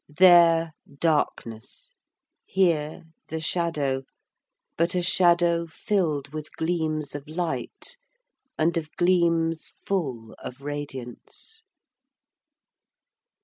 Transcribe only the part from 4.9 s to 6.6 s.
a shadow filled with